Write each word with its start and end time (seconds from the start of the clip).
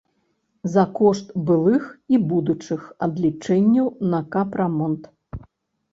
За 0.75 0.85
кошт 0.99 1.27
былых 1.49 1.83
і 2.15 2.21
будучых 2.31 2.81
адлічэнняў 3.09 3.93
на 4.15 4.25
капрамонт. 4.37 5.03